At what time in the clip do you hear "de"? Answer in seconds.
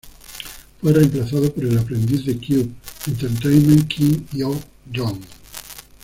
2.25-2.35